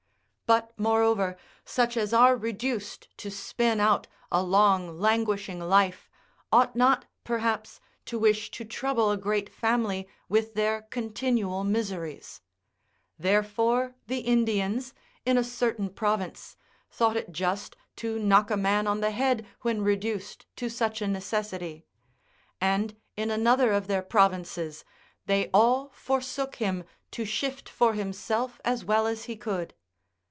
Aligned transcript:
But, 0.51 0.73
moreover, 0.77 1.37
such 1.63 1.95
as 1.95 2.11
are 2.11 2.35
reduced 2.35 3.07
to 3.19 3.31
spin 3.31 3.79
out 3.79 4.07
a 4.29 4.43
long 4.43 4.99
languishing 4.99 5.59
life, 5.61 6.09
ought 6.51 6.75
not, 6.75 7.05
perhaps, 7.23 7.79
to 8.07 8.19
wish 8.19 8.51
to 8.51 8.65
trouble 8.65 9.11
a 9.11 9.15
great 9.17 9.49
family 9.53 10.09
with 10.27 10.53
their 10.55 10.81
continual 10.81 11.63
miseries; 11.63 12.41
therefore 13.17 13.95
the 14.07 14.17
Indians, 14.17 14.93
in 15.25 15.37
a 15.37 15.43
certain 15.45 15.89
province, 15.89 16.57
thought 16.89 17.15
it 17.15 17.31
just 17.31 17.77
to 17.95 18.19
knock 18.19 18.51
a 18.51 18.57
man 18.57 18.87
on 18.87 18.99
the 18.99 19.11
head 19.11 19.45
when 19.61 19.81
reduced 19.81 20.47
to 20.57 20.67
such 20.67 21.01
a 21.01 21.07
necessity; 21.07 21.85
and 22.59 22.97
in 23.15 23.31
another 23.31 23.71
of 23.71 23.87
their 23.87 24.01
provinces, 24.03 24.83
they 25.27 25.49
all 25.53 25.91
forsook 25.93 26.57
him 26.57 26.83
to 27.09 27.23
shift 27.23 27.69
for 27.69 27.93
himself 27.93 28.59
as 28.65 28.83
well 28.83 29.07
as 29.07 29.23
he 29.23 29.37
could. 29.37 29.73